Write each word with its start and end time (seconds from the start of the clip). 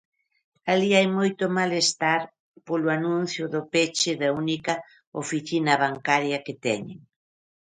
Alí 0.71 0.89
hai 0.97 1.07
moito 1.17 1.43
malestar 1.59 2.21
polo 2.67 2.87
anuncio 2.97 3.43
do 3.53 3.61
peche 3.73 4.11
da 4.21 4.29
única 4.43 4.73
oficina 5.21 5.73
bancaria 5.83 6.37
que 6.45 6.53
teñen. 6.65 6.99